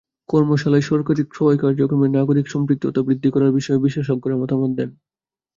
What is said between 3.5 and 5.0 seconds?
বিষয়ে বিশেষজ্ঞরা মতামত দেন।